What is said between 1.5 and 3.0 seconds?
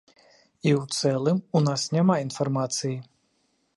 у нас няма інфармацыі.